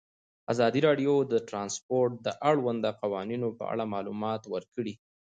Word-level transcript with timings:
ازادي 0.53 0.79
راډیو 0.87 1.13
د 1.31 1.33
ترانسپورټ 1.49 2.11
د 2.25 2.27
اړونده 2.49 2.89
قوانینو 3.01 3.47
په 3.57 3.63
اړه 3.71 3.83
معلومات 3.93 4.41
ورکړي. 4.53 4.93